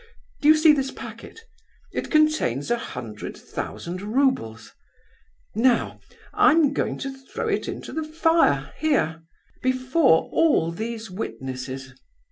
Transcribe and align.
Do 0.41 0.47
you 0.47 0.55
see 0.55 0.73
this 0.73 0.89
packet? 0.89 1.41
It 1.93 2.09
contains 2.09 2.71
a 2.71 2.75
hundred 2.75 3.37
thousand 3.37 4.01
roubles. 4.01 4.73
Now, 5.53 5.99
I'm 6.33 6.73
going 6.73 6.97
to 7.05 7.15
throw 7.15 7.47
it 7.47 7.67
into 7.67 7.93
the 7.93 8.03
fire, 8.03 8.73
here—before 8.79 10.23
all 10.33 10.71
these 10.71 11.11
witnesses. 11.11 11.93